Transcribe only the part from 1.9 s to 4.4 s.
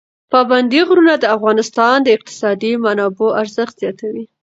د اقتصادي منابعو ارزښت زیاتوي.